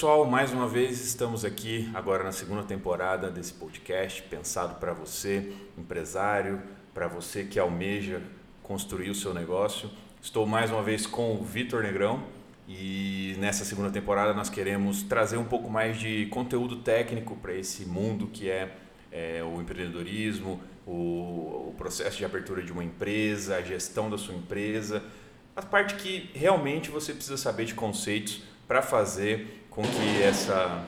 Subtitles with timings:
[0.00, 5.52] pessoal, mais uma vez estamos aqui agora na segunda temporada desse podcast pensado para você,
[5.76, 6.62] empresário,
[6.94, 8.22] para você que almeja
[8.62, 9.90] construir o seu negócio.
[10.22, 12.22] Estou mais uma vez com o Vitor Negrão
[12.66, 17.84] e nessa segunda temporada nós queremos trazer um pouco mais de conteúdo técnico para esse
[17.84, 18.74] mundo que é,
[19.12, 24.34] é o empreendedorismo, o, o processo de abertura de uma empresa, a gestão da sua
[24.34, 25.02] empresa,
[25.54, 30.84] a parte que realmente você precisa saber de conceitos para fazer com que essa.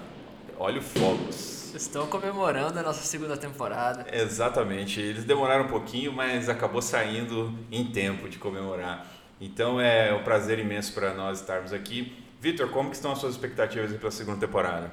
[0.58, 1.72] Olha o Fogos.
[1.74, 4.04] Estão comemorando a nossa segunda temporada.
[4.12, 5.00] Exatamente.
[5.00, 9.06] Eles demoraram um pouquinho, mas acabou saindo em tempo de comemorar.
[9.40, 12.12] Então é um prazer imenso para nós estarmos aqui.
[12.40, 14.90] Vitor, como que estão as suas expectativas para a segunda temporada?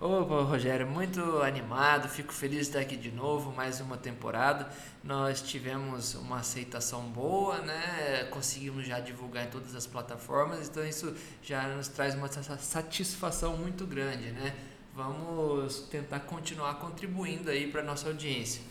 [0.00, 4.68] Opa, Rogério, muito animado, fico feliz de estar aqui de novo, mais uma temporada.
[5.02, 8.28] Nós tivemos uma aceitação boa, né?
[8.30, 13.84] Conseguimos já divulgar em todas as plataformas, então isso já nos traz uma satisfação muito
[13.84, 14.54] grande, né?
[14.94, 18.62] Vamos tentar continuar contribuindo aí para nossa audiência.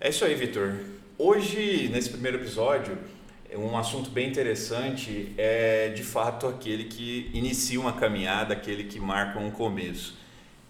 [0.00, 0.78] É isso aí, Vitor.
[1.18, 2.96] Hoje, nesse primeiro episódio,
[3.56, 9.36] um assunto bem interessante é de fato aquele que inicia uma caminhada, aquele que marca
[9.40, 10.19] um começo.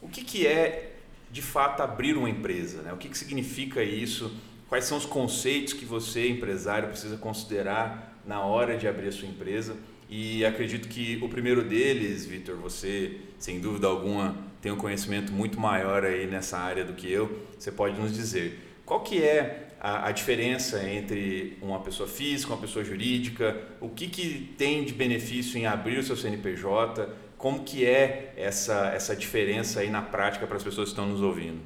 [0.00, 0.92] O que, que é,
[1.30, 2.82] de fato, abrir uma empresa?
[2.82, 2.92] Né?
[2.92, 4.34] O que, que significa isso?
[4.68, 9.28] Quais são os conceitos que você, empresário, precisa considerar na hora de abrir a sua
[9.28, 9.76] empresa?
[10.08, 15.58] E acredito que o primeiro deles, Vitor, você, sem dúvida alguma, tem um conhecimento muito
[15.58, 17.46] maior aí nessa área do que eu.
[17.58, 22.60] Você pode nos dizer qual que é a, a, diferença entre uma pessoa física, uma
[22.60, 27.08] pessoa jurídica, o que, que tem de benefício em abrir o seu CNPJ,
[27.40, 31.22] como que é essa, essa diferença aí na prática para as pessoas que estão nos
[31.22, 31.60] ouvindo?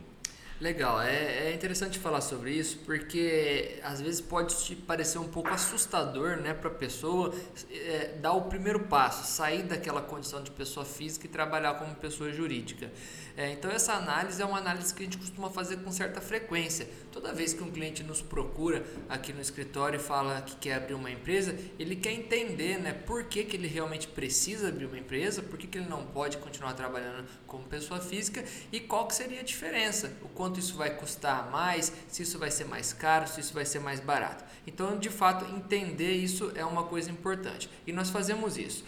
[0.65, 5.51] Legal, é, é interessante falar sobre isso porque às vezes pode te parecer um pouco
[5.51, 7.35] assustador né, para a pessoa
[7.71, 12.33] é, dar o primeiro passo, sair daquela condição de pessoa física e trabalhar como pessoa
[12.33, 12.91] jurídica.
[13.37, 16.89] É, então, essa análise é uma análise que a gente costuma fazer com certa frequência.
[17.11, 20.95] Toda vez que um cliente nos procura aqui no escritório e fala que quer abrir
[20.95, 25.43] uma empresa, ele quer entender né, por que, que ele realmente precisa abrir uma empresa,
[25.43, 29.41] por que, que ele não pode continuar trabalhando como pessoa física e qual que seria
[29.41, 33.41] a diferença, o quanto isso vai custar mais, se isso vai ser mais caro, se
[33.41, 34.45] isso vai ser mais barato.
[34.67, 37.71] Então, de fato, entender isso é uma coisa importante.
[37.87, 38.85] E nós fazemos isso.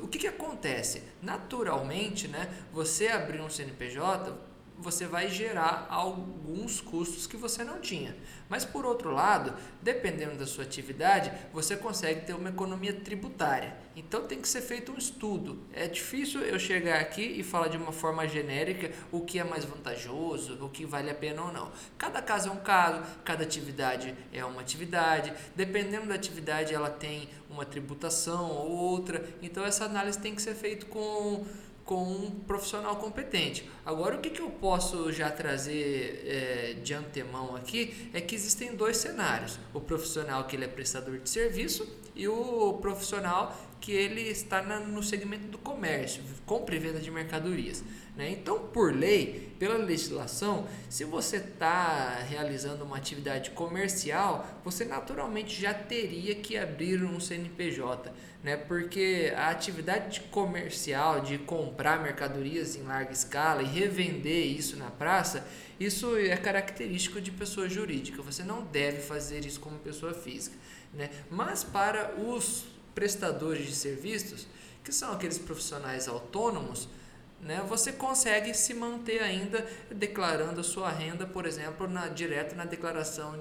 [0.00, 1.02] O que, que acontece?
[1.22, 4.36] Naturalmente, né, você abrir um CNPJ,
[4.78, 8.16] você vai gerar alguns custos que você não tinha.
[8.48, 13.76] Mas por outro lado, dependendo da sua atividade, você consegue ter uma economia tributária.
[13.96, 15.58] Então tem que ser feito um estudo.
[15.72, 19.64] É difícil eu chegar aqui e falar de uma forma genérica o que é mais
[19.64, 21.72] vantajoso, o que vale a pena ou não.
[21.96, 25.32] Cada caso é um caso, cada atividade é uma atividade.
[25.56, 29.26] Dependendo da atividade, ela tem uma tributação ou outra.
[29.42, 31.46] Então essa análise tem que ser feita com
[31.86, 33.70] com um profissional competente.
[33.84, 38.74] Agora, o que, que eu posso já trazer é, de antemão aqui é que existem
[38.74, 44.22] dois cenários: o profissional que ele é prestador de serviço e o profissional que ele
[44.22, 47.84] está na, no segmento do comércio, compra e venda de mercadorias.
[48.16, 48.30] Né?
[48.30, 55.74] Então, por lei, pela legislação, se você está realizando uma atividade comercial, você naturalmente já
[55.74, 58.10] teria que abrir um CNPJ,
[58.46, 58.56] né?
[58.56, 65.44] porque a atividade comercial de comprar mercadorias em larga escala e revender isso na praça,
[65.80, 68.22] isso é característico de pessoa jurídica.
[68.22, 70.56] Você não deve fazer isso como pessoa física.
[70.94, 71.10] Né?
[71.28, 74.46] Mas para os prestadores de serviços,
[74.84, 76.88] que são aqueles profissionais autônomos,
[77.40, 82.64] né, você consegue se manter ainda declarando a sua renda, por exemplo, na, direto na
[82.64, 83.34] declaração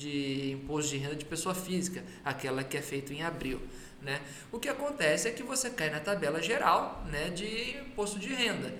[0.00, 3.60] de imposto de renda de pessoa física, aquela que é feita em abril.
[4.00, 4.18] Né?
[4.50, 8.72] O que acontece é que você cai na tabela geral né, de imposto de renda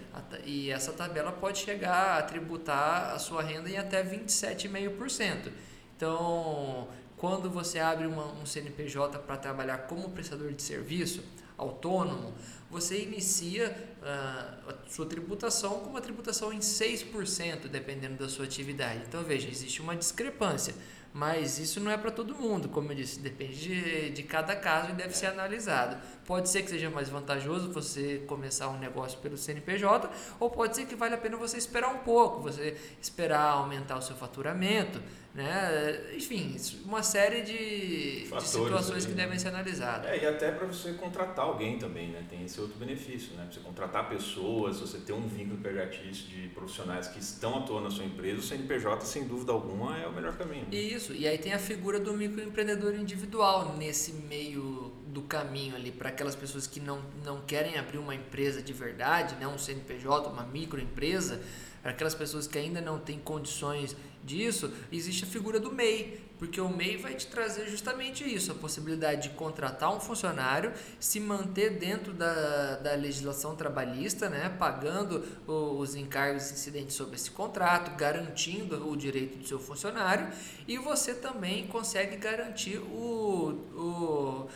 [0.46, 5.52] e essa tabela pode chegar a tributar a sua renda em até 27,5%.
[5.94, 6.88] Então,
[7.19, 11.23] quando você abre uma, um CNPJ para trabalhar como prestador de serviço
[11.58, 12.32] autônomo,
[12.70, 19.02] você inicia uh, a sua tributação com uma tributação em 6%, dependendo da sua atividade.
[19.06, 20.75] Então, veja, existe uma discrepância.
[21.12, 24.90] Mas isso não é para todo mundo, como eu disse, depende de, de cada caso
[24.90, 26.00] e deve ser analisado.
[26.30, 30.86] Pode ser que seja mais vantajoso você começar um negócio pelo CNPJ, ou pode ser
[30.86, 35.02] que vale a pena você esperar um pouco, você esperar aumentar o seu faturamento,
[35.34, 36.14] né?
[36.14, 40.08] Enfim, uma série de, de situações que devem ser analisadas.
[40.08, 42.24] É, e até para você contratar alguém também, né?
[42.30, 43.48] Tem esse outro benefício, né?
[43.50, 48.04] Você contratar pessoas, você ter um vínculo empregatício de profissionais que estão atuando na sua
[48.04, 50.66] empresa, o CNPJ, sem dúvida alguma, é o melhor caminho.
[50.70, 56.08] Isso, e aí tem a figura do microempreendedor individual nesse meio do caminho ali para
[56.08, 60.44] aquelas pessoas que não, não querem abrir uma empresa de verdade, né, um CNPJ, uma
[60.44, 61.40] microempresa,
[61.82, 66.60] para aquelas pessoas que ainda não têm condições disso, existe a figura do MEI, porque
[66.60, 71.78] o MEI vai te trazer justamente isso, a possibilidade de contratar um funcionário, se manter
[71.78, 78.94] dentro da, da legislação trabalhista, né, pagando os encargos incidentes sobre esse contrato, garantindo o
[78.94, 80.28] direito do seu funcionário,
[80.68, 84.48] e você também consegue garantir o, o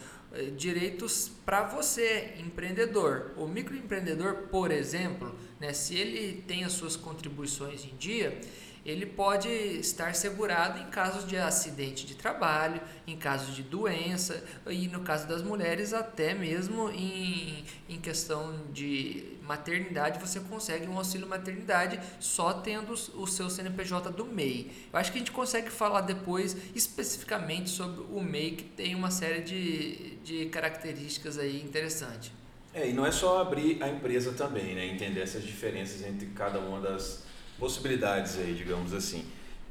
[0.56, 3.32] direitos para você, empreendedor.
[3.36, 8.40] O microempreendedor, por exemplo, né, se ele tem as suas contribuições em dia,
[8.84, 14.86] ele pode estar segurado em casos de acidente de trabalho, em casos de doença e
[14.88, 21.26] no caso das mulheres até mesmo em, em questão de maternidade você consegue um auxílio
[21.26, 24.70] maternidade só tendo o seu CNPJ do MEI.
[24.92, 29.10] Eu acho que a gente consegue falar depois especificamente sobre o MEI que tem uma
[29.10, 32.32] série de, de características aí interessantes.
[32.72, 34.84] É, e não é só abrir a empresa também, né?
[34.86, 37.22] Entender essas diferenças entre cada uma das
[37.56, 39.24] possibilidades aí, digamos assim.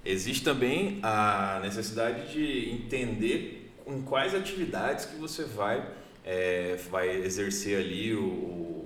[0.06, 5.86] Existe também a necessidade de entender em quais atividades que você vai,
[6.24, 8.83] é, vai exercer ali o,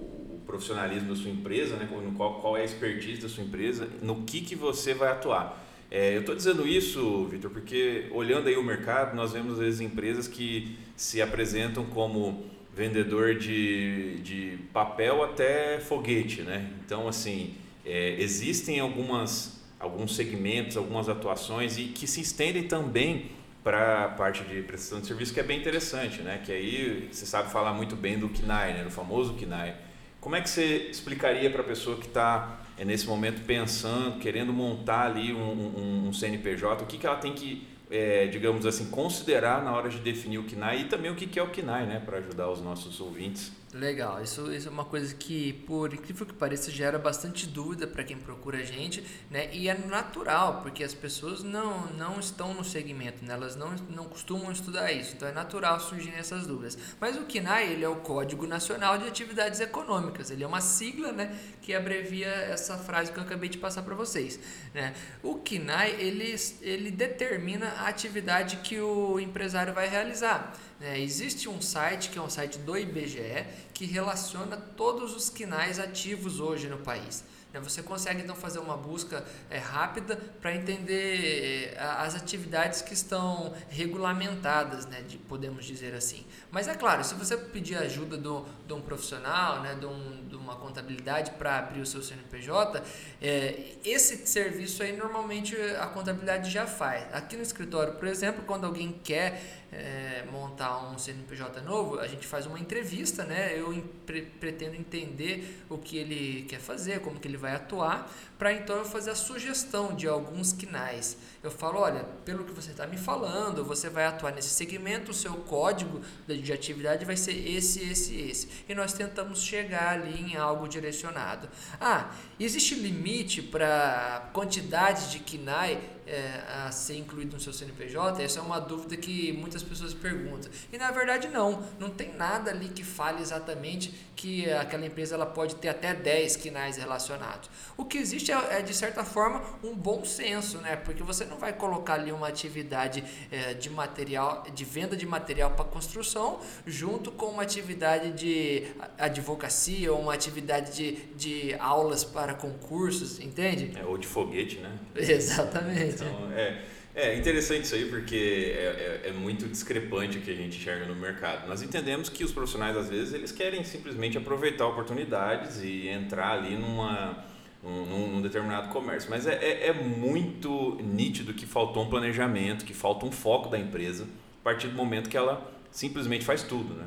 [0.47, 1.87] profissionalismo da sua empresa, né?
[2.15, 5.63] qual, qual é a expertise da sua empresa, no que, que você vai atuar.
[5.91, 9.81] É, eu estou dizendo isso, Vitor, porque olhando aí o mercado, nós vemos às vezes
[9.81, 12.45] empresas que se apresentam como
[12.75, 16.69] vendedor de, de papel até foguete, né?
[16.85, 17.55] Então, assim,
[17.85, 23.31] é, existem algumas, alguns segmentos, algumas atuações e que se estendem também
[23.63, 26.41] para a parte de prestação de serviço, que é bem interessante, né?
[26.45, 28.89] Que aí você sabe falar muito bem do KNAI, né?
[28.89, 29.86] Famoso KNAI.
[30.27, 34.51] Como é que você explicaria para a pessoa que está é, nesse momento pensando, querendo
[34.51, 38.89] montar ali um, um, um CNPJ, o que, que ela tem que, é, digamos assim,
[38.89, 41.85] considerar na hora de definir o KNAI e também o que, que é o KNAI,
[41.85, 42.01] né?
[42.05, 43.53] Para ajudar os nossos ouvintes.
[43.77, 48.03] Legal, isso, isso é uma coisa que, por incrível que pareça, gera bastante dúvida para
[48.03, 49.53] quem procura a gente, né?
[49.53, 53.35] E é natural, porque as pessoas não, não estão no segmento, né?
[53.35, 56.75] elas não, não costumam estudar isso, então é natural surgirem essas dúvidas.
[56.99, 61.11] Mas o KNAI, ele é o Código Nacional de Atividades Econômicas, ele é uma sigla,
[61.11, 61.37] né?
[61.61, 64.39] Que abrevia essa frase que eu acabei de passar para vocês,
[64.73, 64.95] né?
[65.21, 70.57] O KNAI, ele, ele determina a atividade que o empresário vai realizar.
[70.79, 75.79] É, existe um site que é um site do IBGE que relaciona todos os quinais
[75.79, 77.23] ativos hoje no país.
[77.53, 82.93] Né, você consegue então fazer uma busca é, rápida para entender é, as atividades que
[82.93, 86.25] estão regulamentadas, né, de, podemos dizer assim.
[86.49, 90.35] Mas é claro, se você pedir ajuda do, de um profissional, né, de, um, de
[90.35, 92.81] uma contabilidade para abrir o seu CNPJ,
[93.21, 97.13] é, esse serviço aí normalmente a contabilidade já faz.
[97.13, 99.41] Aqui no escritório, por exemplo, quando alguém quer
[99.71, 103.59] é, montar um CNPJ novo, a gente faz uma entrevista, né?
[103.59, 108.53] Eu pre pretendo entender o que ele quer fazer, como que ele vai atuar, para
[108.53, 111.17] então eu fazer a sugestão de alguns quinais.
[111.43, 115.13] Eu falo, olha, pelo que você está me falando, você vai atuar nesse segmento, o
[115.13, 116.01] seu código
[116.41, 118.49] de atividade vai ser esse, esse, esse.
[118.67, 121.49] E nós tentamos chegar ali em algo direcionado.
[121.79, 128.23] Ah, existe limite para quantidade de KINAI é, a ser incluído no seu CNPJ?
[128.23, 130.49] Essa é uma dúvida que muitas pessoas perguntam.
[130.71, 135.25] E na verdade não, não tem nada ali que fale exatamente que aquela empresa ela
[135.25, 137.49] pode ter até 10 KINAIs relacionados.
[137.77, 140.75] O que existe é, é de certa forma um bom senso, né?
[140.75, 145.51] Porque você não vai colocar ali uma atividade é, de material, de venda de material
[145.51, 152.33] para construção, junto com uma atividade de advocacia ou uma atividade de, de aulas para
[152.33, 153.77] concursos, entende?
[153.77, 154.77] É, ou de foguete, né?
[154.95, 155.96] Exatamente.
[156.05, 156.61] Então, é,
[156.95, 160.85] é interessante isso aí porque é, é, é, muito discrepante o que a gente enxerga
[160.85, 161.47] no mercado.
[161.47, 166.55] Nós entendemos que os profissionais, às vezes, eles querem simplesmente aproveitar oportunidades e entrar ali
[166.55, 167.23] numa,
[167.61, 169.09] num, num determinado comércio.
[169.09, 173.59] Mas é, é, é muito nítido que faltou um planejamento, que falta um foco da
[173.59, 174.05] empresa
[174.41, 176.85] a partir do momento que ela simplesmente faz tudo, né?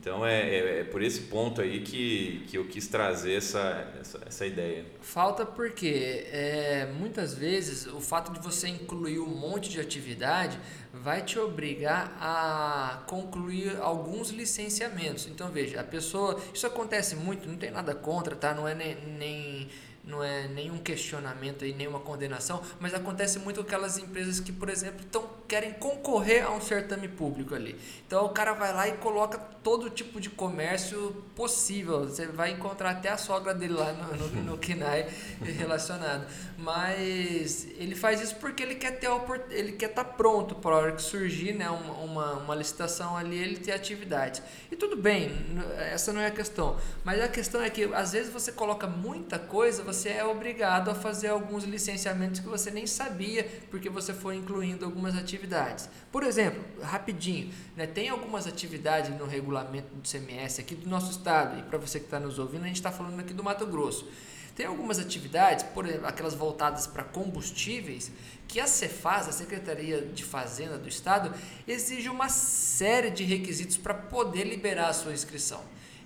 [0.00, 4.20] Então é, é, é, por esse ponto aí que, que eu quis trazer essa, essa,
[4.26, 4.84] essa ideia.
[5.00, 10.58] Falta porque é, muitas vezes o fato de você incluir um monte de atividade
[10.92, 15.26] vai te obrigar a concluir alguns licenciamentos.
[15.26, 16.40] Então veja, a pessoa.
[16.52, 18.54] Isso acontece muito, não tem nada contra, tá?
[18.54, 19.68] Não é nem, nem
[20.04, 24.68] não é nenhum questionamento e nenhuma condenação, mas acontece muito com aquelas empresas que, por
[24.68, 27.78] exemplo, tão, querem concorrer a um certame público ali.
[28.06, 32.00] Então o cara vai lá e coloca todo tipo de comércio possível.
[32.00, 35.08] Você vai encontrar até a sogra dele lá no, no, no KINAI
[35.40, 36.26] relacionado.
[36.58, 39.08] Mas ele faz isso porque ele quer ter
[39.50, 43.16] ele quer estar tá pronto para a hora que surgir né, uma, uma, uma licitação
[43.16, 44.42] ali, ele ter atividade.
[44.70, 45.30] E tudo bem,
[45.78, 46.78] essa não é a questão.
[47.04, 50.94] Mas a questão é que às vezes você coloca muita coisa, você é obrigado a
[50.94, 55.86] fazer alguns licenciamentos que você nem sabia, porque você foi incluindo algumas atividades.
[56.10, 61.58] Por exemplo, rapidinho, né, tem algumas atividades no regulamento do CMS aqui do nosso estado,
[61.58, 64.08] e para você que está nos ouvindo, a gente está falando aqui do Mato Grosso.
[64.56, 68.10] Tem algumas atividades, por exemplo, aquelas voltadas para combustíveis,
[68.48, 71.34] que a Cefaz, a Secretaria de Fazenda do Estado,
[71.68, 75.60] exige uma série de requisitos para poder liberar a sua inscrição.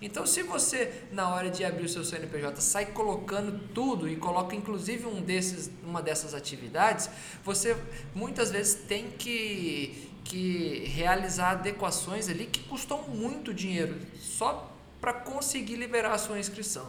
[0.07, 4.55] Então, se você, na hora de abrir o seu CNPJ, sai colocando tudo e coloca
[4.55, 7.11] inclusive um desses, uma dessas atividades,
[7.43, 7.77] você
[8.15, 15.75] muitas vezes tem que, que realizar adequações ali que custam muito dinheiro, só para conseguir
[15.75, 16.89] liberar a sua inscrição.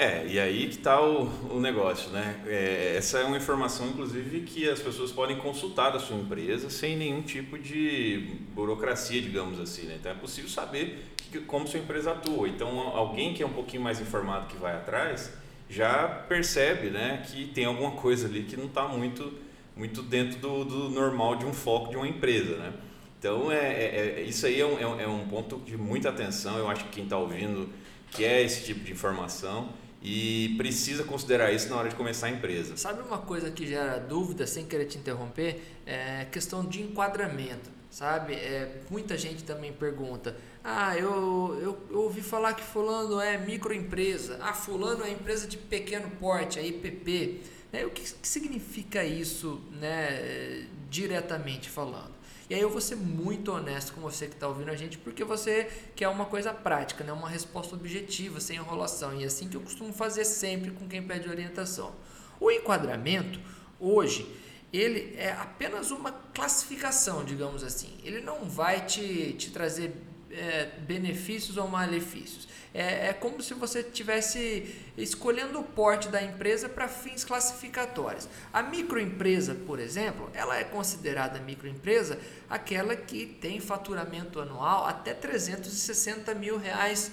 [0.00, 2.40] É, e aí que está o, o negócio, né?
[2.46, 6.96] É, essa é uma informação, inclusive, que as pessoas podem consultar da sua empresa sem
[6.96, 9.96] nenhum tipo de burocracia, digamos assim, né?
[9.98, 12.48] Então é possível saber que, como sua empresa atua.
[12.48, 15.32] Então alguém que é um pouquinho mais informado que vai atrás
[15.68, 19.34] já percebe, né, que tem alguma coisa ali que não está muito,
[19.76, 22.72] muito dentro do, do normal de um foco de uma empresa, né?
[23.18, 26.56] Então é, é, é isso aí é um, é um é ponto de muita atenção.
[26.56, 27.68] Eu acho que quem está ouvindo
[28.12, 29.68] quer esse tipo de informação
[30.02, 32.76] e precisa considerar isso na hora de começar a empresa.
[32.76, 38.34] Sabe uma coisa que gera dúvida, sem querer te interromper, é questão de enquadramento, sabe?
[38.34, 44.38] É, muita gente também pergunta, ah, eu, eu, eu, ouvi falar que fulano é microempresa,
[44.42, 47.40] ah, fulano é empresa de pequeno porte, a IPP.
[47.72, 47.84] Né?
[47.84, 52.17] O que, que significa isso né, diretamente falando?
[52.50, 55.22] E aí eu vou ser muito honesto com você que está ouvindo a gente, porque
[55.22, 57.12] você quer uma coisa prática, né?
[57.12, 59.14] uma resposta objetiva, sem enrolação.
[59.14, 61.94] E é assim que eu costumo fazer sempre com quem pede orientação.
[62.40, 63.38] O enquadramento,
[63.78, 64.34] hoje,
[64.72, 67.98] ele é apenas uma classificação, digamos assim.
[68.02, 69.94] Ele não vai te, te trazer
[70.30, 72.48] é, benefícios ou malefícios.
[72.74, 78.28] É, é como se você estivesse escolhendo o porte da empresa para fins classificatórios.
[78.52, 86.34] A microempresa, por exemplo, ela é considerada microempresa aquela que tem faturamento anual até 360
[86.34, 87.10] mil reais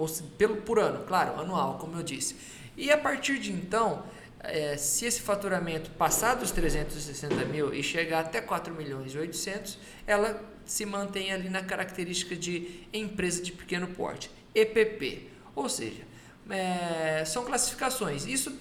[0.00, 0.08] ou,
[0.38, 2.34] pelo, por ano, claro, anual, como eu disse.
[2.74, 4.02] E a partir de então,
[4.40, 9.78] é, se esse faturamento passar dos 360 mil e chegar até 4 milhões e 800,
[10.06, 15.28] ela se mantém ali na característica de empresa de pequeno porte, EPP.
[15.52, 16.02] Ou seja,
[16.48, 18.24] é, são classificações.
[18.24, 18.56] Isso,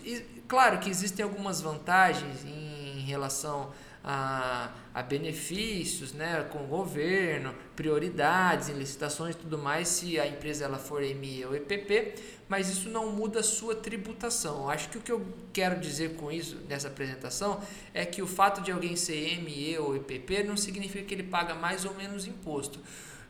[0.48, 3.72] claro que existem algumas vantagens em relação
[4.04, 10.28] a, a benefícios né, com o governo, prioridades em licitações e tudo mais, se a
[10.28, 12.16] empresa ela for ME ou EPP,
[12.48, 14.70] mas isso não muda a sua tributação.
[14.70, 17.62] Acho que o que eu quero dizer com isso, nessa apresentação,
[17.94, 21.54] é que o fato de alguém ser ME ou EPP não significa que ele paga
[21.54, 22.80] mais ou menos imposto.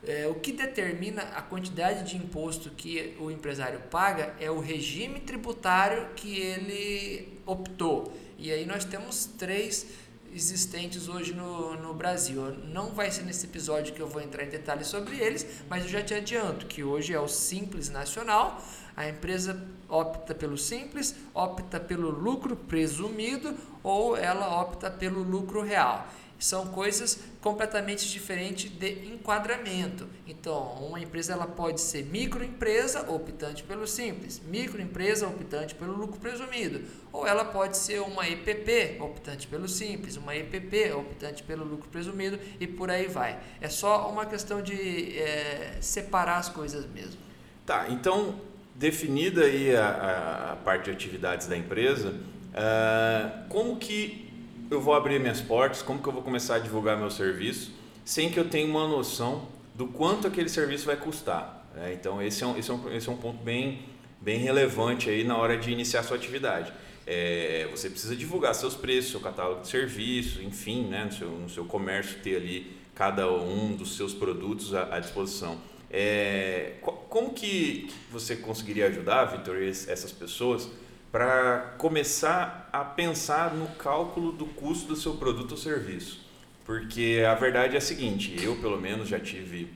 [0.02, 5.20] É, o que determina a quantidade de imposto que o empresário paga é o regime
[5.20, 8.18] tributário que ele optou.
[8.38, 9.86] E aí nós temos três
[10.34, 12.56] existentes hoje no, no Brasil.
[12.66, 15.90] Não vai ser nesse episódio que eu vou entrar em detalhes sobre eles, mas eu
[15.90, 18.62] já te adianto que hoje é o Simples Nacional.
[18.96, 26.08] A empresa opta pelo simples, opta pelo lucro presumido ou ela opta pelo lucro real
[26.40, 30.08] são coisas completamente diferentes de enquadramento.
[30.26, 36.82] Então, uma empresa ela pode ser microempresa optante pelo simples, microempresa optante pelo lucro presumido,
[37.12, 42.40] ou ela pode ser uma EPP optante pelo simples, uma EPP optante pelo lucro presumido
[42.60, 43.40] e por aí vai.
[43.60, 47.20] É só uma questão de é, separar as coisas mesmo.
[47.66, 48.40] Tá, então
[48.80, 54.29] definida aí a, a parte de atividades da empresa, uh, como que
[54.70, 57.72] eu vou abrir minhas portas, como que eu vou começar a divulgar meu serviço,
[58.06, 61.68] sem que eu tenha uma noção do quanto aquele serviço vai custar.
[61.76, 61.94] Né?
[61.94, 63.82] Então esse é, um, esse, é um, esse é um ponto bem,
[64.22, 66.72] bem relevante aí na hora de iniciar a sua atividade.
[67.08, 71.06] É, você precisa divulgar seus preços, seu catálogo de serviços, enfim, né?
[71.06, 75.58] no, seu, no seu comércio ter ali cada um dos seus produtos à, à disposição.
[75.90, 80.70] É, como que você conseguiria ajudar, Vitor, essas pessoas
[81.12, 86.28] para começar a pensar no cálculo do custo do seu produto ou serviço.
[86.66, 89.74] Porque a verdade é a seguinte, eu pelo menos já tive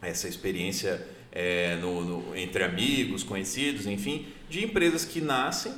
[0.00, 5.72] essa experiência é, no, no, entre amigos, conhecidos, enfim, de empresas que nascem,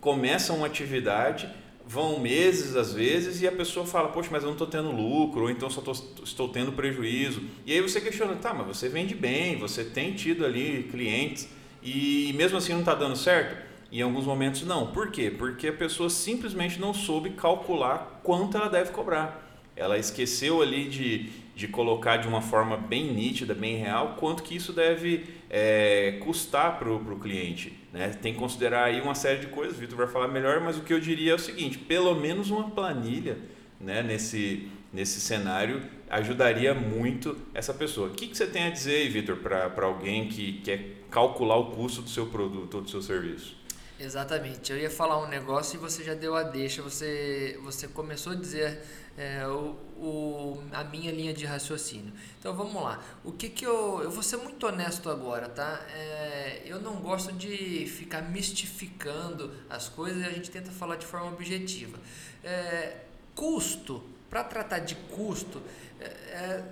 [0.00, 1.48] começam uma atividade,
[1.86, 5.42] vão meses às vezes e a pessoa fala, poxa, mas eu não estou tendo lucro,
[5.42, 5.92] ou então só tô,
[6.22, 7.42] estou tendo prejuízo.
[7.66, 11.48] E aí você questiona, tá, mas você vende bem, você tem tido ali clientes
[11.82, 13.73] e mesmo assim não está dando certo?
[13.94, 14.88] Em alguns momentos não.
[14.88, 15.30] Por quê?
[15.30, 19.40] Porque a pessoa simplesmente não soube calcular quanto ela deve cobrar.
[19.76, 24.56] Ela esqueceu ali de, de colocar de uma forma bem nítida, bem real, quanto que
[24.56, 27.72] isso deve é, custar para o cliente.
[27.92, 28.08] Né?
[28.20, 30.80] Tem que considerar aí uma série de coisas, o Vitor vai falar melhor, mas o
[30.80, 33.38] que eu diria é o seguinte, pelo menos uma planilha
[33.80, 38.08] né, nesse, nesse cenário ajudaria muito essa pessoa.
[38.08, 42.02] O que, que você tem a dizer, Vitor, para alguém que quer calcular o custo
[42.02, 43.62] do seu produto ou do seu serviço?
[43.98, 44.72] Exatamente.
[44.72, 46.82] Eu ia falar um negócio e você já deu a deixa.
[46.82, 48.82] Você, você começou a dizer
[49.16, 52.12] é, o, o, a minha linha de raciocínio.
[52.38, 53.00] Então vamos lá.
[53.22, 54.02] O que que eu.
[54.02, 55.80] Eu vou ser muito honesto agora, tá?
[55.94, 61.06] É, eu não gosto de ficar mistificando as coisas e a gente tenta falar de
[61.06, 61.96] forma objetiva.
[62.42, 62.96] É,
[63.34, 65.62] custo, para tratar de custo,
[66.00, 66.70] é, é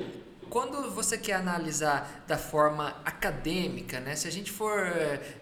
[0.53, 4.87] quando você quer analisar da forma acadêmica, né, se a gente for.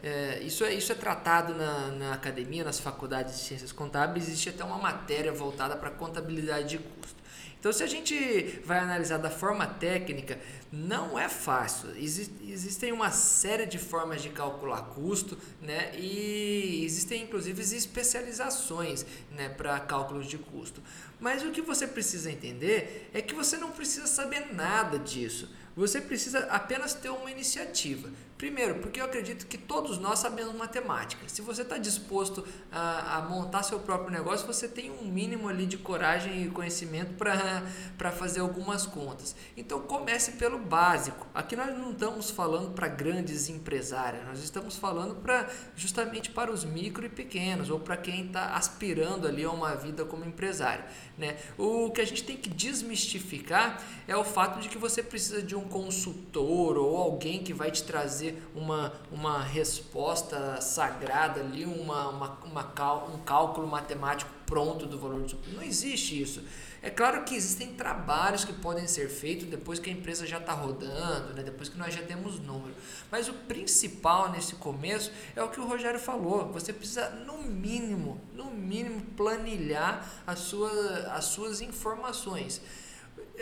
[0.05, 4.51] É, isso, é, isso é tratado na, na academia, nas faculdades de ciências contábeis, existe
[4.51, 7.20] até uma matéria voltada para contabilidade de custo.
[7.61, 10.41] Então, se a gente vai analisar da forma técnica,
[10.73, 11.91] não é fácil.
[11.95, 15.93] existem uma série de formas de calcular custo, né?
[15.95, 20.83] E existem inclusive especializações, né, para cálculos de custo.
[21.21, 25.51] Mas o que você precisa entender é que você não precisa saber nada disso.
[25.77, 28.09] Você precisa apenas ter uma iniciativa.
[28.41, 31.29] Primeiro, porque eu acredito que todos nós sabemos matemática.
[31.29, 32.43] Se você está disposto
[32.73, 37.13] a, a, montar seu próprio negócio, você tem um mínimo ali de coragem e conhecimento
[37.19, 39.37] para fazer algumas contas.
[39.59, 41.27] Então comece pelo básico.
[41.35, 46.65] Aqui nós não estamos falando para grandes empresários, nós estamos falando para justamente para os
[46.65, 50.85] micro e pequenos, ou para quem está aspirando ali a uma vida como empresário.
[51.19, 51.37] Né?
[51.59, 55.55] O que a gente tem que desmistificar é o fato de que você precisa de
[55.55, 62.39] um consultor ou alguém que vai te trazer uma, uma resposta sagrada ali, uma, uma,
[62.45, 66.43] uma cal, um cálculo matemático pronto do valor do Não existe isso.
[66.83, 70.53] É claro que existem trabalhos que podem ser feitos depois que a empresa já está
[70.53, 71.43] rodando, né?
[71.43, 72.75] depois que nós já temos número.
[73.11, 76.51] Mas o principal nesse começo é o que o Rogério falou.
[76.53, 82.63] Você precisa, no mínimo, no mínimo, planilhar as suas, as suas informações.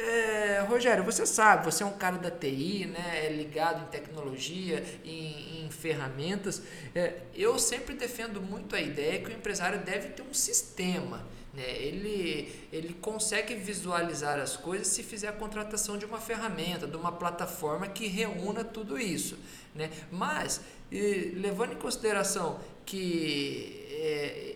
[0.00, 4.84] É, Rogério, você sabe, você é um cara da TI, né, é ligado em tecnologia,
[5.04, 6.62] em, em ferramentas.
[6.94, 11.26] É, eu sempre defendo muito a ideia que o empresário deve ter um sistema.
[11.52, 11.68] Né?
[11.68, 17.10] Ele, ele consegue visualizar as coisas se fizer a contratação de uma ferramenta, de uma
[17.10, 19.36] plataforma que reúna tudo isso.
[19.74, 19.90] Né?
[20.12, 20.60] Mas,
[20.92, 24.54] e, levando em consideração que é,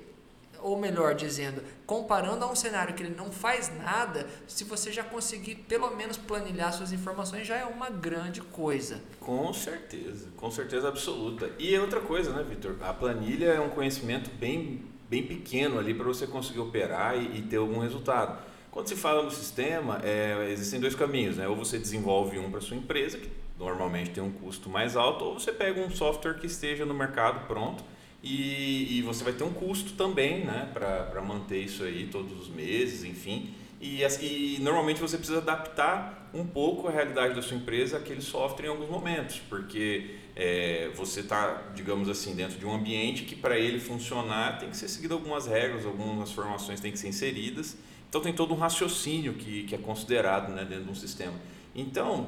[0.62, 5.02] ou melhor dizendo, comparando a um cenário que ele não faz nada, se você já
[5.02, 9.00] conseguir pelo menos planilhar suas informações, já é uma grande coisa.
[9.20, 11.50] Com certeza, com certeza absoluta.
[11.58, 12.76] E é outra coisa, né, Vitor?
[12.80, 17.42] A planilha é um conhecimento bem, bem pequeno ali para você conseguir operar e, e,
[17.42, 18.42] ter algum resultado.
[18.70, 21.46] Quando se fala no sistema, é, existem dois caminhos, né?
[21.46, 25.38] Ou você desenvolve um para sua empresa, que normalmente tem um custo mais alto, ou
[25.38, 27.84] você pega um software que esteja no mercado pronto
[28.22, 32.48] e, e você vai ter um custo também né, para manter isso aí todos os
[32.48, 33.52] meses, enfim.
[33.80, 38.66] E, e, normalmente você precisa adaptar um pouco a realidade da sua empresa àquele software
[38.66, 43.58] em alguns momentos, porque é, você está, digamos assim, dentro de um ambiente que para
[43.58, 47.76] ele funcionar tem que ser seguido algumas regras, algumas formações têm que ser inseridas.
[48.08, 51.34] Então tem todo um raciocínio que, que é considerado né, dentro de um sistema.
[51.74, 52.26] Então,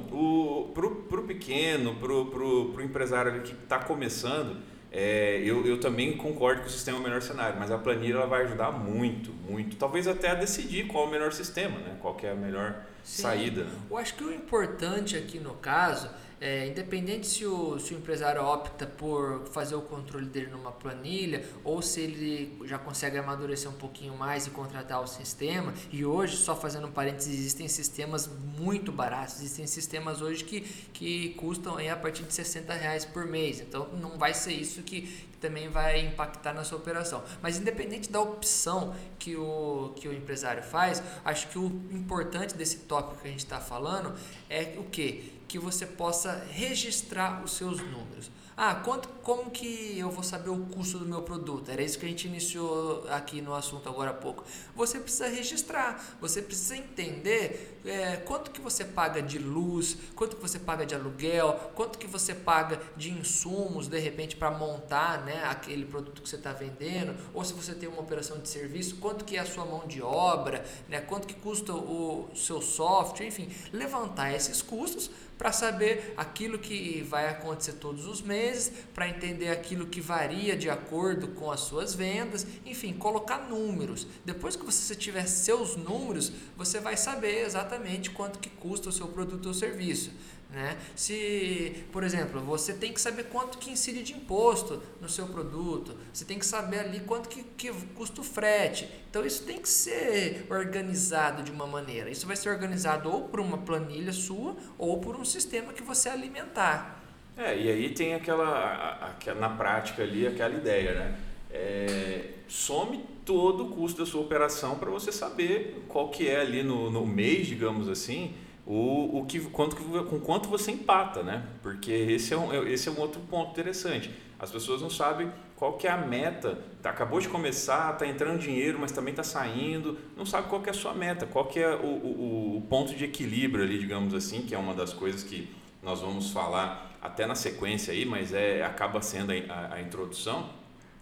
[0.73, 4.57] para o pequeno, para o empresário que está começando,
[4.97, 8.13] é, eu, eu também concordo que o sistema é o melhor cenário, mas a planilha
[8.13, 9.75] ela vai ajudar muito, muito.
[9.75, 11.97] Talvez até a decidir qual é o melhor sistema, né?
[12.01, 13.23] qual é a melhor Sim.
[13.23, 13.67] saída.
[13.89, 18.43] Eu acho que o importante aqui no caso é, independente se o, se o empresário
[18.43, 23.75] opta por fazer o controle dele numa planilha ou se ele já consegue amadurecer um
[23.75, 28.91] pouquinho mais e contratar o sistema, e hoje, só fazendo um parênteses, existem sistemas muito
[28.91, 30.61] baratos, existem sistemas hoje que,
[30.93, 34.81] que custam aí a partir de 60 reais por mês, então não vai ser isso
[34.83, 37.23] que também vai impactar na sua operação.
[37.41, 42.79] Mas independente da opção que o, que o empresário faz, acho que o importante desse
[42.79, 44.15] tópico que a gente está falando
[44.49, 45.34] é o que?
[45.47, 48.31] Que você possa registrar os seus números.
[48.57, 51.69] Ah, quanto, como que eu vou saber o custo do meu produto?
[51.69, 54.45] Era isso que a gente iniciou aqui no assunto agora há pouco.
[54.73, 60.41] Você precisa registrar, você precisa entender é, quanto que você paga de luz, quanto que
[60.41, 65.43] você paga de aluguel, quanto que você paga de insumos, de repente, para montar né,
[65.43, 69.25] aquele produto que você está vendendo, ou se você tem uma operação de serviço, quanto
[69.25, 73.49] que é a sua mão de obra, né, quanto que custa o seu software, enfim,
[73.73, 78.44] levantar esses custos para saber aquilo que vai acontecer todos os meses,
[78.93, 84.07] para entender aquilo que varia de acordo com as suas vendas, enfim, colocar números.
[84.23, 89.07] Depois que você tiver seus números, você vai saber exatamente quanto que custa o seu
[89.07, 90.11] produto ou serviço.
[90.55, 90.77] Né?
[90.95, 95.97] Se, por exemplo, você tem que saber quanto que incide de imposto no seu produto,
[96.13, 98.89] você tem que saber ali quanto que, que custa o frete.
[99.09, 102.09] Então isso tem que ser organizado de uma maneira.
[102.09, 106.07] Isso vai ser organizado ou por uma planilha sua ou por um sistema que você
[106.07, 107.04] alimentar.
[107.37, 111.15] É, e aí tem aquela, aquela na prática ali aquela ideia, né?
[111.51, 116.63] É, some todo o custo da sua operação para você saber qual que é ali
[116.63, 118.33] no, no mês, digamos assim,
[118.65, 121.45] o, o que, quanto, com quanto você empata, né?
[121.61, 124.11] Porque esse é, um, esse é um outro ponto interessante.
[124.39, 126.59] As pessoas não sabem qual que é a meta.
[126.81, 129.97] Tá, acabou de começar, está entrando dinheiro, mas também está saindo.
[130.15, 132.93] Não sabe qual que é a sua meta, qual que é o, o, o ponto
[132.95, 135.47] de equilíbrio ali, digamos assim, que é uma das coisas que
[135.85, 140.49] nós vamos falar até na sequência aí, mas é, acaba sendo a, a, a introdução.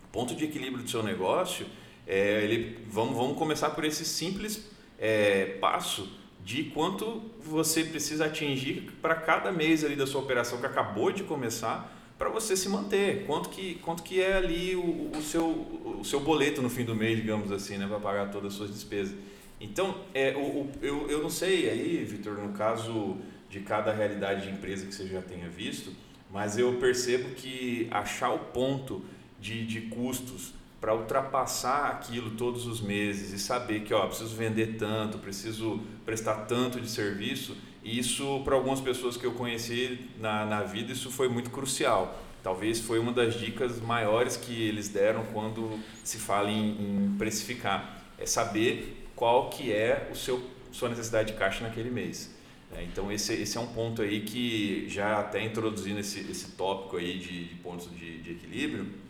[0.04, 1.66] O ponto de equilíbrio do seu negócio,
[2.06, 4.70] é, ele, vamos, vamos começar por esse simples
[5.00, 10.66] é, passo de quanto você precisa atingir para cada mês ali da sua operação que
[10.66, 13.26] acabou de começar para você se manter.
[13.26, 16.94] Quanto que, quanto que é ali o, o, seu, o seu boleto no fim do
[16.94, 19.16] mês, digamos assim, né, para pagar todas as suas despesas.
[19.62, 23.18] Então, é, o, o, eu, eu não sei aí, Vitor, no caso
[23.54, 25.94] de cada realidade de empresa que você já tenha visto,
[26.32, 29.06] mas eu percebo que achar o ponto
[29.40, 34.78] de, de custos para ultrapassar aquilo todos os meses e saber que ó, preciso vender
[34.78, 40.64] tanto, preciso prestar tanto de serviço, isso para algumas pessoas que eu conheci na, na
[40.64, 42.20] vida, isso foi muito crucial.
[42.42, 48.02] Talvez foi uma das dicas maiores que eles deram quando se fala em, em precificar.
[48.18, 52.34] É saber qual que é o seu sua necessidade de caixa naquele mês.
[52.76, 56.98] É, então esse, esse é um ponto aí que já até introduzindo esse, esse tópico
[56.98, 59.04] aí de, de pontos de, de equilíbrio,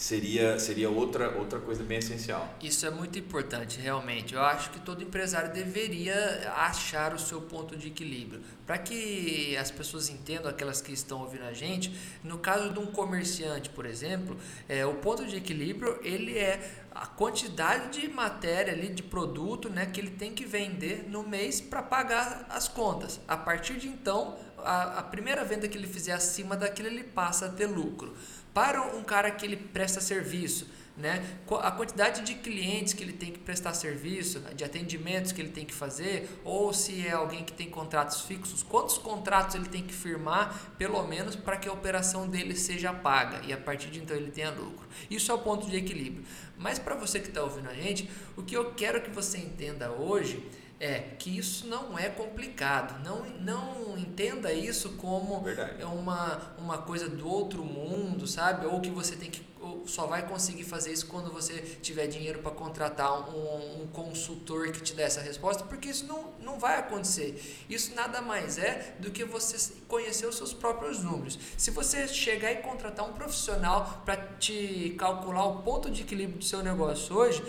[0.00, 2.56] seria, seria outra, outra coisa bem essencial.
[2.62, 4.34] Isso é muito importante, realmente.
[4.34, 8.40] Eu acho que todo empresário deveria achar o seu ponto de equilíbrio.
[8.66, 12.86] Para que as pessoas entendam, aquelas que estão ouvindo a gente, no caso de um
[12.86, 18.88] comerciante, por exemplo, é, o ponto de equilíbrio ele é a quantidade de matéria ali,
[18.88, 23.20] de produto né, que ele tem que vender no mês para pagar as contas.
[23.28, 27.46] A partir de então, a, a primeira venda que ele fizer acima daquilo, ele passa
[27.46, 28.16] a ter lucro.
[28.52, 31.24] Para um cara que ele presta serviço, né?
[31.62, 35.64] A quantidade de clientes que ele tem que prestar serviço, de atendimentos que ele tem
[35.64, 39.94] que fazer, ou se é alguém que tem contratos fixos, quantos contratos ele tem que
[39.94, 44.16] firmar, pelo menos para que a operação dele seja paga e a partir de então
[44.16, 44.86] ele tenha lucro.
[45.10, 46.24] Isso é o ponto de equilíbrio.
[46.56, 49.90] Mas para você que está ouvindo a gente, o que eu quero que você entenda
[49.90, 50.46] hoje
[50.80, 53.04] é que isso não é complicado.
[53.04, 55.84] Não, não entenda isso como Verdade.
[55.84, 58.64] uma, uma coisa do outro mundo, sabe?
[58.64, 59.49] Ou que você tem que
[59.86, 64.80] só vai conseguir fazer isso quando você tiver dinheiro para contratar um, um, consultor que
[64.80, 67.40] te dê essa resposta, porque isso não, não vai acontecer.
[67.68, 71.38] Isso nada mais é do que você conhecer os seus próprios números.
[71.56, 76.44] Se você chegar e contratar um profissional para te calcular o ponto de equilíbrio do
[76.44, 77.42] seu negócio hoje,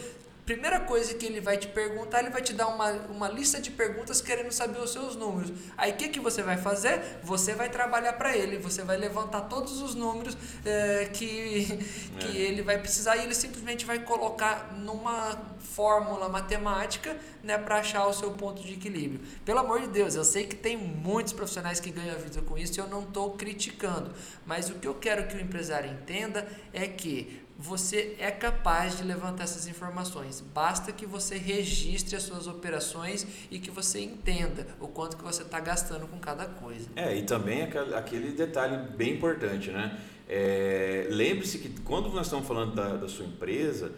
[0.54, 3.72] primeira coisa que ele vai te perguntar, ele vai te dar uma, uma lista de
[3.72, 5.54] perguntas querendo saber os seus números.
[5.78, 7.02] Aí o que, que você vai fazer?
[7.24, 11.80] Você vai trabalhar para ele, você vai levantar todos os números é, que,
[12.20, 12.42] que é.
[12.42, 18.14] ele vai precisar e ele simplesmente vai colocar numa fórmula matemática né, para achar o
[18.14, 19.22] seu ponto de equilíbrio.
[19.46, 22.58] Pelo amor de Deus, eu sei que tem muitos profissionais que ganham a vida com
[22.58, 24.12] isso e eu não estou criticando,
[24.46, 29.04] mas o que eu quero que o empresário entenda é que você é capaz de
[29.04, 30.42] levantar essas informações.
[30.42, 35.44] Basta que você registre as suas operações e que você entenda o quanto que você
[35.44, 36.90] está gastando com cada coisa.
[36.96, 40.00] É, e também aquele detalhe bem importante, né?
[40.28, 43.92] É, Lembre-se que quando nós estamos falando da, da sua empresa,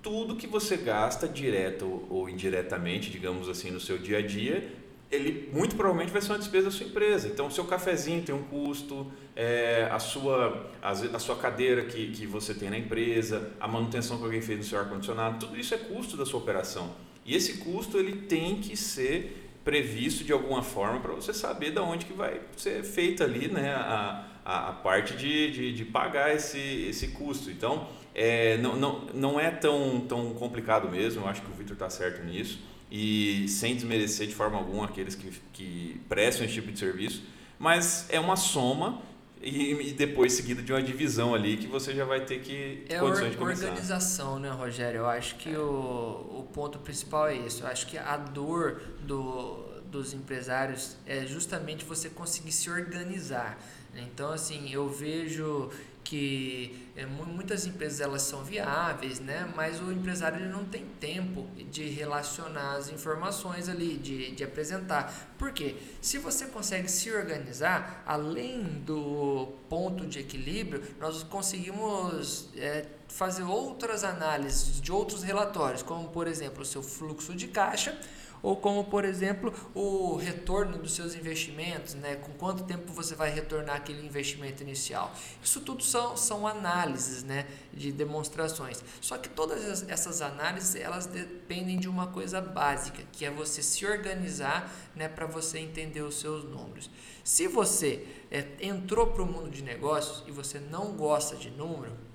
[0.00, 4.70] tudo que você gasta direto ou indiretamente, digamos assim, no seu dia a dia,
[5.10, 7.26] ele muito provavelmente vai ser uma despesa da sua empresa.
[7.26, 12.26] Então, o seu cafezinho tem um custo, é, a, sua, a, sua cadeira que, que
[12.26, 15.78] você tem na empresa, a manutenção que alguém fez no seu ar-condicionado, tudo isso é
[15.78, 16.90] custo da sua operação.
[17.24, 21.78] E esse custo ele tem que ser previsto de alguma forma para você saber de
[21.78, 26.34] onde que vai ser feita ali né, a, a, a parte de, de, de, pagar
[26.34, 27.48] esse, esse custo.
[27.48, 31.74] Então, é, não, não, não é tão, tão complicado mesmo, eu acho que o Victor
[31.74, 32.58] está certo nisso
[32.90, 37.22] e sem desmerecer de forma alguma aqueles que, que prestam esse tipo de serviço,
[37.56, 39.06] mas é uma soma
[39.42, 42.98] e, e, depois seguido de uma divisão ali que você já vai ter que é
[42.98, 43.66] condições de começar.
[43.66, 44.98] organização, né, Rogério?
[44.98, 47.62] Eu acho que o, o ponto principal é isso.
[47.62, 53.58] Eu acho que a dor do, dos empresários é justamente você conseguir se organizar.
[53.94, 55.70] Então, assim, eu vejo
[56.08, 59.46] que é, muitas empresas elas são viáveis, né?
[59.54, 65.12] mas o empresário ele não tem tempo de relacionar as informações ali, de, de apresentar.
[65.36, 65.76] Por quê?
[66.00, 74.02] Se você consegue se organizar, além do ponto de equilíbrio, nós conseguimos é, fazer outras
[74.02, 78.00] análises de outros relatórios, como por exemplo o seu fluxo de caixa
[78.42, 82.16] ou como, por exemplo, o retorno dos seus investimentos, né?
[82.16, 85.12] com quanto tempo você vai retornar aquele investimento inicial.
[85.42, 87.46] Isso tudo são, são análises né?
[87.72, 88.82] de demonstrações.
[89.00, 93.84] Só que todas essas análises elas dependem de uma coisa básica, que é você se
[93.86, 95.08] organizar né?
[95.08, 96.90] para você entender os seus números.
[97.24, 102.07] Se você é, entrou para o mundo de negócios e você não gosta de número,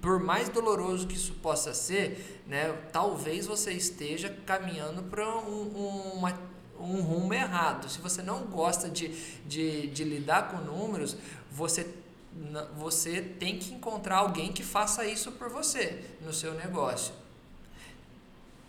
[0.00, 6.38] por mais doloroso que isso possa ser, né, talvez você esteja caminhando para um, uma,
[6.78, 7.88] um rumo errado.
[7.88, 9.08] Se você não gosta de,
[9.46, 11.16] de, de lidar com números,
[11.50, 11.86] você,
[12.76, 17.14] você tem que encontrar alguém que faça isso por você no seu negócio.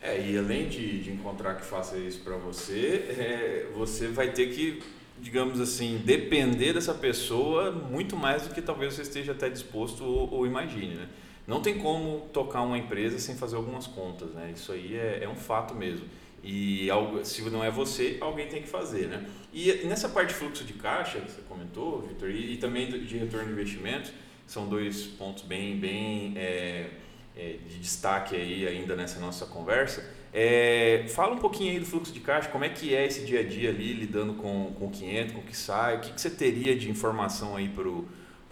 [0.02, 4.54] É, e além de, de encontrar que faça isso para você, é, você vai ter
[4.54, 4.84] que
[5.19, 10.32] digamos assim, depender dessa pessoa muito mais do que talvez você esteja até disposto ou,
[10.34, 11.08] ou imagine, né?
[11.45, 14.52] Não tem como tocar uma empresa sem fazer algumas contas, né?
[14.56, 16.06] Isso aí é, é um fato mesmo.
[16.41, 19.26] E algo, se não é você, alguém tem que fazer, né?
[19.54, 23.17] E nessa parte de fluxo de caixa que você comentou, Vitor, e, e, também de
[23.17, 24.12] retorno de investimentos,
[24.45, 26.89] são dois pontos bem, bem é,
[27.36, 30.04] é, de destaque aí ainda nessa nossa conversa.
[30.34, 33.41] É, fala um pouquinho aí do fluxo de caixa, como é que é esse dia
[33.41, 36.12] a dia ali, lidando com, com o que entra, com o que sai, o que,
[36.12, 37.88] que você teria de informação aí para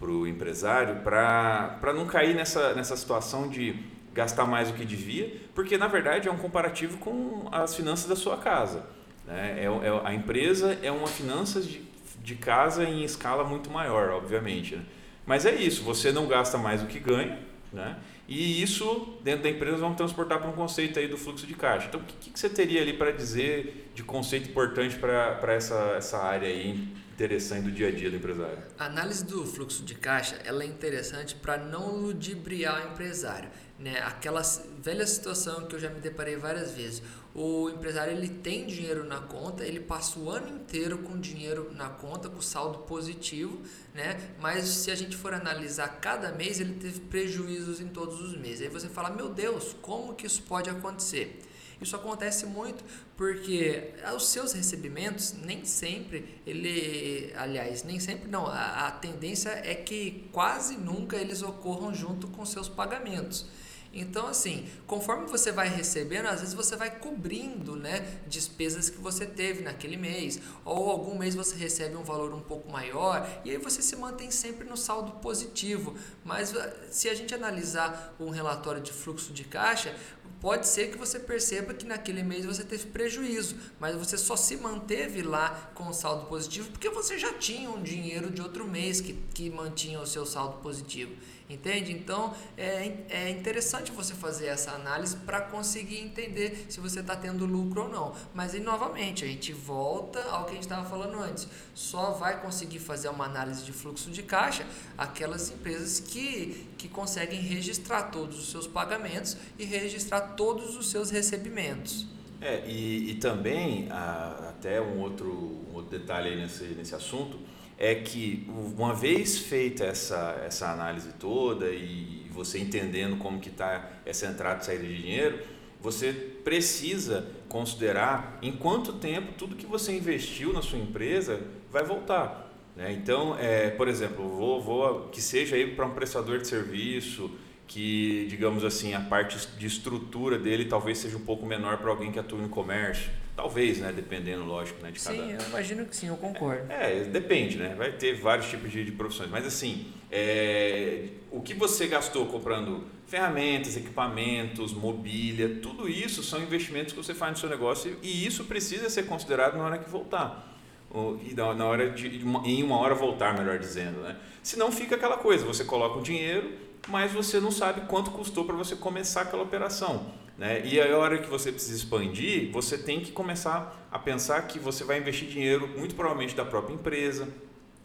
[0.08, 3.74] o empresário para não cair nessa, nessa situação de
[4.14, 8.14] gastar mais do que devia, porque na verdade é um comparativo com as finanças da
[8.14, 8.86] sua casa.
[9.26, 9.56] Né?
[9.58, 11.82] É, é, a empresa é uma finanças de,
[12.22, 14.76] de casa em escala muito maior, obviamente.
[14.76, 14.84] Né?
[15.26, 17.38] Mas é isso, você não gasta mais do que ganha,
[17.72, 17.96] né?
[18.34, 21.88] E isso, dentro da empresa, vamos transportar para um conceito aí do fluxo de caixa.
[21.88, 26.16] Então, o que, que você teria ali para dizer de conceito importante para essa, essa
[26.16, 26.82] área aí
[27.22, 28.58] interessante do dia a dia do empresário?
[28.78, 33.48] A análise do fluxo de caixa ela é interessante para não ludibriar o empresário.
[33.78, 34.00] Né?
[34.00, 34.42] Aquela
[34.80, 37.02] velha situação que eu já me deparei várias vezes
[37.34, 41.88] o empresário ele tem dinheiro na conta, ele passa o ano inteiro com dinheiro na
[41.88, 43.62] conta, com saldo positivo,
[43.94, 44.34] né?
[44.38, 48.62] Mas se a gente for analisar cada mês, ele teve prejuízos em todos os meses.
[48.62, 51.40] Aí você fala, meu Deus, como que isso pode acontecer?
[51.82, 52.84] Isso acontece muito
[53.16, 59.74] porque os seus recebimentos nem sempre ele, aliás, nem sempre não, a, a tendência é
[59.74, 63.46] que quase nunca eles ocorram junto com seus pagamentos.
[63.94, 69.26] Então, assim, conforme você vai recebendo, às vezes você vai cobrindo, né, despesas que você
[69.26, 73.58] teve naquele mês, ou algum mês você recebe um valor um pouco maior, e aí
[73.58, 75.94] você se mantém sempre no saldo positivo.
[76.24, 79.94] Mas ah, se a gente analisar um relatório de fluxo de caixa,
[80.42, 84.56] pode ser que você perceba que naquele mês você teve prejuízo, mas você só se
[84.56, 89.12] manteve lá com saldo positivo porque você já tinha um dinheiro de outro mês que,
[89.32, 91.12] que mantinha o seu saldo positivo.
[91.48, 91.92] Entende?
[91.92, 97.44] Então é, é interessante você fazer essa análise para conseguir entender se você está tendo
[97.44, 98.14] lucro ou não.
[98.34, 101.46] Mas aí novamente a gente volta ao que a gente estava falando antes.
[101.74, 107.40] Só vai conseguir fazer uma análise de fluxo de caixa aquelas empresas que, que conseguem
[107.40, 112.06] registrar todos os seus pagamentos e registrar todos os seus recebimentos.
[112.40, 115.30] É, e, e também, até um outro,
[115.70, 117.38] um outro detalhe nesse, nesse assunto,
[117.82, 123.90] é que uma vez feita essa, essa análise toda e você entendendo como que está
[124.06, 125.40] essa entrada e saída de dinheiro,
[125.80, 131.40] você precisa considerar em quanto tempo tudo que você investiu na sua empresa
[131.72, 132.54] vai voltar.
[132.76, 132.92] Né?
[132.92, 137.32] Então, é, por exemplo, vou, vou que seja para um prestador de serviço,
[137.66, 142.12] que digamos assim a parte de estrutura dele talvez seja um pouco menor para alguém
[142.12, 143.10] que atua no comércio
[143.42, 143.90] Talvez, né?
[143.90, 144.92] Dependendo, lógico, né?
[144.92, 145.16] De cada...
[145.16, 146.70] Sim, eu imagino que sim, eu concordo.
[146.70, 147.74] É, é depende, né?
[147.76, 149.28] Vai ter vários tipos de, de profissões.
[149.28, 156.92] Mas assim, é, o que você gastou comprando ferramentas, equipamentos, mobília, tudo isso são investimentos
[156.92, 160.51] que você faz no seu negócio e isso precisa ser considerado na hora que voltar.
[160.94, 164.00] E na hora de, em uma hora voltar, melhor dizendo.
[164.00, 164.16] Né?
[164.42, 166.52] Senão fica aquela coisa, você coloca o dinheiro,
[166.88, 170.06] mas você não sabe quanto custou para você começar aquela operação.
[170.36, 170.66] Né?
[170.66, 174.84] E a hora que você precisa expandir, você tem que começar a pensar que você
[174.84, 177.28] vai investir dinheiro, muito provavelmente da própria empresa.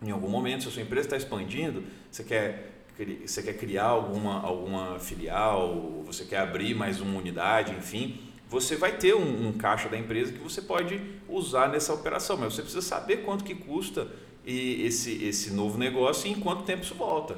[0.01, 2.83] Em algum momento, se a sua empresa está expandindo, você quer,
[3.25, 8.97] você quer criar alguma, alguma filial, você quer abrir mais uma unidade, enfim, você vai
[8.97, 12.81] ter um, um caixa da empresa que você pode usar nessa operação, mas você precisa
[12.81, 14.07] saber quanto que custa
[14.45, 17.38] esse, esse novo negócio e em quanto tempo isso volta.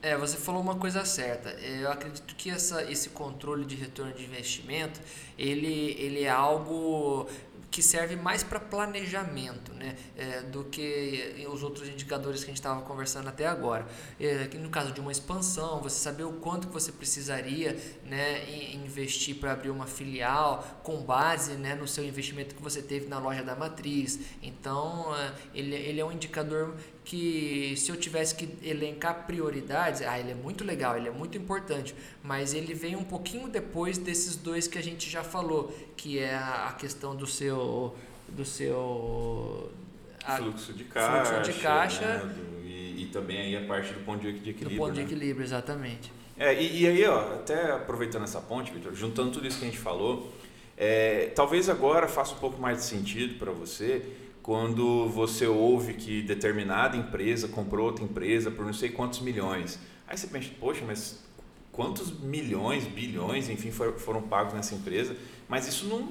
[0.00, 1.50] É, você falou uma coisa certa.
[1.50, 5.00] Eu acredito que essa, esse controle de retorno de investimento,
[5.36, 7.28] ele, ele é algo
[7.70, 12.58] que serve mais para planejamento né, é, do que os outros indicadores que a gente
[12.58, 13.86] estava conversando até agora.
[14.18, 19.36] É, no caso de uma expansão, você saber o quanto que você precisaria né, investir
[19.36, 23.42] para abrir uma filial com base né, no seu investimento que você teve na loja
[23.42, 24.18] da matriz.
[24.42, 26.74] Então, é, ele, ele é um indicador
[27.08, 31.38] que se eu tivesse que elencar prioridades, ah, ele é muito legal, ele é muito
[31.38, 36.18] importante, mas ele vem um pouquinho depois desses dois que a gente já falou, que
[36.18, 37.94] é a questão do seu
[38.28, 39.70] do seu
[40.24, 42.34] a, fluxo de caixa, fluxo de caixa né?
[42.34, 44.70] do, e, e, também aí a parte do ponto de, equilíbrio.
[44.70, 44.94] Do ponto né?
[44.94, 46.12] de equilíbrio, exatamente.
[46.38, 49.68] É, e, e, aí, ó, até aproveitando essa ponte, Victor, juntando tudo isso que a
[49.68, 50.32] gente falou,
[50.76, 54.02] é, talvez agora faça um pouco mais de sentido para você
[54.42, 59.78] quando você ouve que determinada empresa comprou outra empresa por não sei quantos milhões.
[60.06, 61.24] Aí você pensa, poxa, mas
[61.72, 65.16] quantos milhões, bilhões, enfim, foram pagos nessa empresa?
[65.48, 66.08] Mas isso não,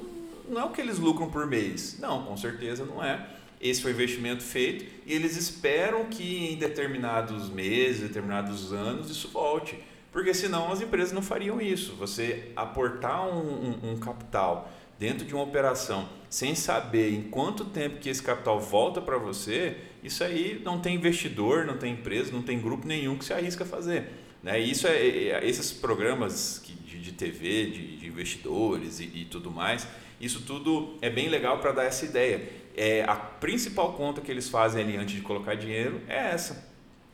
[0.49, 1.97] não é o que eles lucram por mês.
[1.99, 3.27] Não, com certeza não é.
[3.59, 9.29] Esse foi o investimento feito e eles esperam que em determinados meses, determinados anos, isso
[9.29, 9.77] volte.
[10.11, 11.93] Porque senão as empresas não fariam isso.
[11.95, 17.99] Você aportar um, um, um capital dentro de uma operação sem saber em quanto tempo
[17.99, 22.41] que esse capital volta para você, isso aí não tem investidor, não tem empresa, não
[22.41, 24.09] tem grupo nenhum que se arrisca a fazer.
[24.43, 24.59] Né?
[24.59, 29.49] isso é, é, é esses programas de, de TV, de, de investidores e, e, tudo
[29.49, 29.87] mais,
[30.19, 32.47] isso tudo é bem legal para dar essa ideia.
[32.75, 36.67] É, a principal conta que eles fazem ali antes de colocar dinheiro é essa.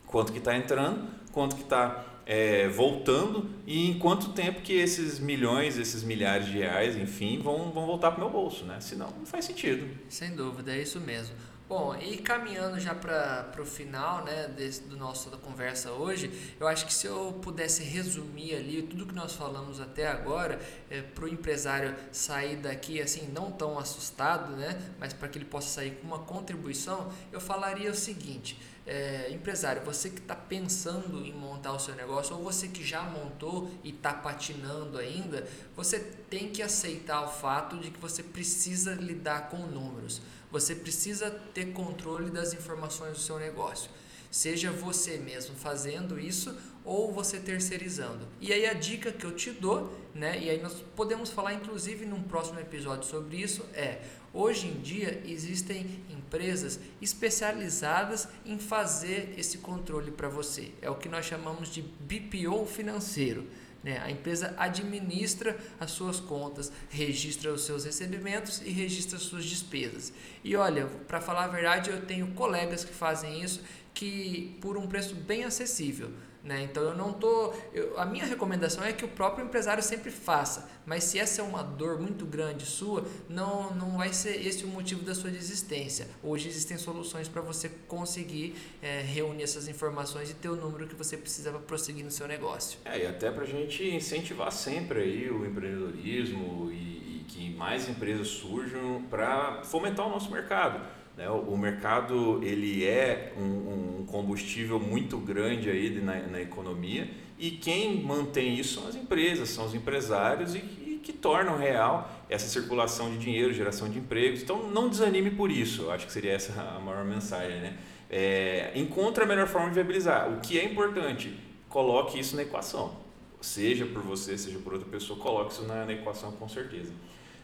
[0.06, 5.20] Quanto que está entrando, quanto que está é, voltando e em quanto tempo que esses
[5.20, 8.80] milhões, esses milhares de reais, enfim, vão, vão voltar para o meu bolso, né?
[8.80, 9.88] Senão não faz sentido.
[10.10, 11.36] Sem dúvida, é isso mesmo.
[11.68, 16.68] Bom, e caminhando já para o final né, desse, do nosso da conversa hoje, eu
[16.68, 21.24] acho que se eu pudesse resumir ali tudo que nós falamos até agora, é, para
[21.24, 25.92] o empresário sair daqui assim, não tão assustado, né, mas para que ele possa sair
[25.92, 31.72] com uma contribuição, eu falaria o seguinte: é, empresário, você que está pensando em montar
[31.72, 36.00] o seu negócio ou você que já montou e está patinando ainda, você
[36.30, 40.22] tem que aceitar o fato de que você precisa lidar com números.
[40.54, 43.90] Você precisa ter controle das informações do seu negócio.
[44.30, 48.28] Seja você mesmo fazendo isso ou você terceirizando.
[48.40, 52.06] E aí a dica que eu te dou, né, e aí nós podemos falar inclusive
[52.06, 54.02] num próximo episódio sobre isso, é
[54.34, 60.72] Hoje em dia existem empresas especializadas em fazer esse controle para você.
[60.82, 63.46] É o que nós chamamos de BPO financeiro.
[63.84, 64.00] Né?
[64.02, 70.14] A empresa administra as suas contas, registra os seus recebimentos e registra as suas despesas.
[70.44, 73.62] E olha, para falar a verdade, eu tenho colegas que fazem isso
[73.94, 76.12] que por um preço bem acessível.
[76.44, 76.64] Né?
[76.64, 80.70] Então eu não tô, eu, a minha recomendação é que o próprio empresário sempre faça,
[80.86, 84.68] mas se essa é uma dor muito grande sua, não não vai ser esse o
[84.68, 86.06] motivo da sua desistência.
[86.22, 90.96] Hoje existem soluções para você conseguir é, reunir essas informações e ter o número que
[90.96, 92.78] você precisa para prosseguir no seu negócio.
[92.84, 97.88] É, e até para a gente incentivar sempre aí o empreendedorismo e, e que mais
[97.88, 100.86] empresas surjam para fomentar o nosso mercado.
[101.18, 101.30] Né?
[101.30, 108.02] O mercado ele é um, um combustível muito grande aí na, na, economia e quem
[108.04, 113.12] mantém isso são as empresas, são os empresários e, e, que tornam real essa circulação
[113.12, 114.42] de dinheiro, geração de empregos.
[114.42, 117.60] Então não desanime por isso, acho que seria essa a maior mensagem.
[117.60, 117.78] Né?
[118.10, 120.32] É, encontre a melhor forma de viabilizar.
[120.32, 121.38] O que é importante,
[121.70, 123.04] coloque isso na equação.
[123.42, 126.94] Seja por você, seja por outra pessoa, coloque isso na, na equação com certeza.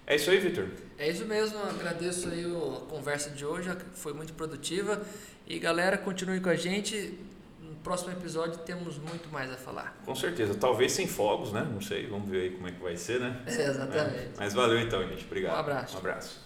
[0.09, 0.65] É isso aí, Vitor?
[0.97, 4.99] É isso mesmo, agradeço aí a conversa de hoje, foi muito produtiva.
[5.45, 7.15] E galera, continue com a gente.
[7.61, 9.95] No próximo episódio temos muito mais a falar.
[10.03, 11.61] Com certeza, talvez sem fogos, né?
[11.71, 13.39] Não sei, vamos ver aí como é que vai ser, né?
[13.45, 14.15] É, exatamente.
[14.15, 14.29] É.
[14.35, 15.25] Mas valeu então, gente.
[15.25, 15.55] Obrigado.
[15.55, 15.95] Um abraço.
[15.95, 16.37] Um abraço.